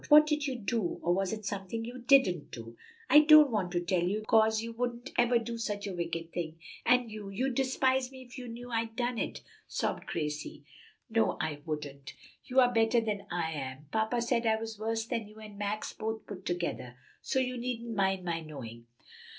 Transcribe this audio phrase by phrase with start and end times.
[0.09, 0.99] What did you do?
[1.03, 2.75] or was it something you didn't do?"
[3.07, 6.57] "I don't want to tell you, 'cause you wouldn't ever do such a wicked thing,
[6.87, 10.63] and you you'd despise me if you knew I'd done it," sobbed Gracie.
[11.07, 12.15] "No, I wouldn't.
[12.45, 13.85] You are better than I am.
[13.91, 16.95] Papa said I was worse than you and Max both put together.
[17.21, 18.87] So you needn't mind my knowing."